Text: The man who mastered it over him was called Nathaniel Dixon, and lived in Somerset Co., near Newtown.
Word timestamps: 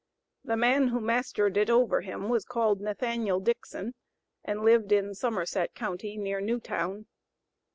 The 0.43 0.57
man 0.57 0.87
who 0.87 0.99
mastered 0.99 1.57
it 1.57 1.69
over 1.69 2.01
him 2.01 2.27
was 2.27 2.43
called 2.43 2.81
Nathaniel 2.81 3.39
Dixon, 3.39 3.93
and 4.43 4.65
lived 4.65 4.91
in 4.91 5.13
Somerset 5.13 5.75
Co., 5.75 5.93
near 6.01 6.41
Newtown. 6.41 7.05